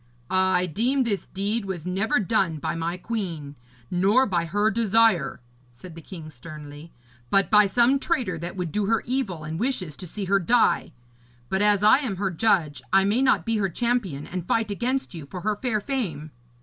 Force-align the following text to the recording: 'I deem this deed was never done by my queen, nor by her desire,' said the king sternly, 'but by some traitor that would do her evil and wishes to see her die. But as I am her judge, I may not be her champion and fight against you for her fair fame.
'I 0.31 0.65
deem 0.73 1.03
this 1.03 1.27
deed 1.27 1.65
was 1.65 1.85
never 1.85 2.19
done 2.19 2.57
by 2.57 2.73
my 2.73 2.97
queen, 2.97 3.53
nor 3.91 4.25
by 4.25 4.45
her 4.45 4.71
desire,' 4.71 5.41
said 5.71 5.93
the 5.93 6.01
king 6.01 6.31
sternly, 6.31 6.91
'but 7.29 7.51
by 7.51 7.67
some 7.67 7.99
traitor 7.99 8.39
that 8.39 8.55
would 8.55 8.71
do 8.71 8.87
her 8.87 9.03
evil 9.05 9.43
and 9.43 9.59
wishes 9.59 9.95
to 9.97 10.07
see 10.07 10.25
her 10.25 10.39
die. 10.39 10.91
But 11.49 11.61
as 11.61 11.83
I 11.83 11.99
am 11.99 12.15
her 12.15 12.31
judge, 12.31 12.81
I 12.91 13.03
may 13.03 13.21
not 13.21 13.45
be 13.45 13.57
her 13.57 13.69
champion 13.69 14.25
and 14.25 14.47
fight 14.47 14.71
against 14.71 15.13
you 15.13 15.27
for 15.27 15.41
her 15.41 15.55
fair 15.61 15.79
fame. 15.79 16.31